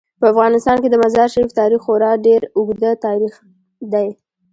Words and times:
په 0.19 0.25
افغانستان 0.33 0.77
کې 0.83 0.89
د 0.91 0.95
مزارشریف 1.03 1.49
تاریخ 1.59 1.79
خورا 1.85 2.11
ډیر 2.27 2.41
اوږد 2.57 2.83
تاریخ 3.05 3.33
دی. 3.93 4.07